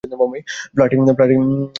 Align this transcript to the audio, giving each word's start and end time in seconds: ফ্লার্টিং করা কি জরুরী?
ফ্লার্টিং 0.73 0.99
করা 0.99 1.25
কি 1.29 1.35
জরুরী? 1.37 1.55